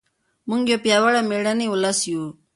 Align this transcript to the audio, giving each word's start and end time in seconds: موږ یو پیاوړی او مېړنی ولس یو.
موږ 0.49 0.61
یو 0.71 0.79
پیاوړی 0.85 1.17
او 1.21 1.27
مېړنی 1.29 1.67
ولس 1.69 1.99
یو. 2.11 2.23